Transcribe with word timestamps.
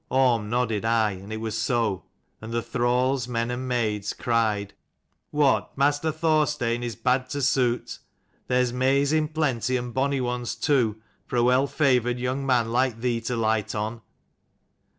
Orm 0.09 0.49
nodded 0.49 0.83
aye, 0.83 1.23
it 1.29 1.37
was 1.37 1.55
so; 1.55 2.05
and 2.41 2.51
the 2.51 2.63
thralls, 2.63 3.27
men 3.27 3.51
and 3.51 3.67
maids, 3.67 4.13
cried" 4.13 4.73
What, 5.29 5.77
master 5.77 6.11
Thorstein 6.11 6.81
is 6.81 6.95
bad 6.95 7.29
to 7.29 7.41
suit: 7.43 7.99
there's 8.47 8.73
mays 8.73 9.13
in 9.13 9.27
plenty 9.27 9.77
and 9.77 9.93
bonny 9.93 10.19
ones 10.19 10.55
too, 10.55 10.99
for 11.27 11.35
a 11.35 11.43
well 11.43 11.67
favoured 11.67 12.17
young 12.17 12.43
man 12.47 12.71
like 12.71 12.99
thee 13.01 13.21
to 13.21 13.35
light 13.35 13.75
on." 13.75 14.01